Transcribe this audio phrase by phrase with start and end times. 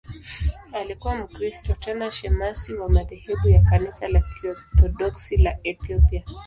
[0.73, 6.23] Alikuwa Mkristo, tena shemasi wa madhehebu ya Kanisa la Kiorthodoksi la Ethiopia.